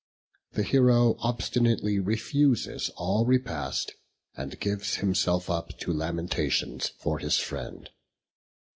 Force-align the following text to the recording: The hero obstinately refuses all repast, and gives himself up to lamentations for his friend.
The 0.53 0.63
hero 0.63 1.15
obstinately 1.19 1.99
refuses 1.99 2.89
all 2.95 3.23
repast, 3.23 3.93
and 4.35 4.59
gives 4.59 4.95
himself 4.95 5.47
up 5.47 5.77
to 5.77 5.93
lamentations 5.93 6.93
for 6.97 7.19
his 7.19 7.37
friend. 7.37 7.87